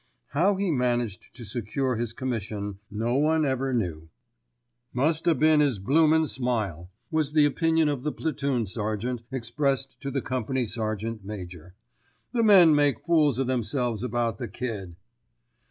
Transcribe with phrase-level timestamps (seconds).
[0.29, 4.09] How he managed to secure his commission no one ever knew.
[4.93, 10.09] "Must 'a been 'is bloomin' smile," was the opinion of the platoon sergeant, expressed to
[10.09, 11.75] the company sergeant major.
[12.31, 14.95] "The men make fools o' theirselves about the Kid."